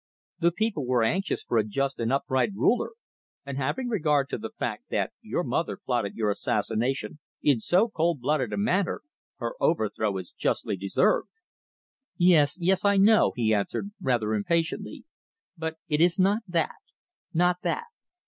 The 0.39 0.51
people 0.51 0.83
were 0.87 1.03
anxious 1.03 1.43
for 1.43 1.59
a 1.59 1.63
just 1.63 1.99
and 1.99 2.11
upright 2.11 2.53
ruler, 2.55 2.93
and 3.45 3.55
having 3.55 3.87
regard 3.87 4.29
to 4.29 4.39
the 4.39 4.49
fact 4.49 4.85
that 4.89 5.13
your 5.21 5.43
mother 5.43 5.77
plotted 5.77 6.15
your 6.15 6.31
assassination 6.31 7.19
in 7.43 7.59
so 7.59 7.87
cold 7.87 8.19
blooded 8.19 8.51
a 8.51 8.57
manner, 8.57 9.03
her 9.37 9.53
overthrow 9.59 10.17
is 10.17 10.31
justly 10.31 10.75
deserved." 10.75 11.29
"Yes, 12.17 12.57
yes, 12.59 12.83
I 12.83 12.97
know," 12.97 13.33
he 13.35 13.53
answered, 13.53 13.91
rather 14.01 14.33
impatiently. 14.33 15.05
"But 15.55 15.77
it 15.87 16.01
is 16.01 16.19
not 16.19 16.41
that 16.47 16.71
not 17.31 17.57
that. 17.61 17.83